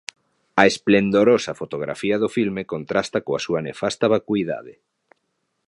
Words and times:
A 0.61 0.63
esplendorosa 0.71 1.53
fotografía 1.61 2.15
do 2.19 2.29
filme 2.37 2.63
contrasta 2.73 3.19
coa 3.25 3.39
súa 3.45 3.61
nefasta 3.67 4.05
vacuidade. 4.15 4.73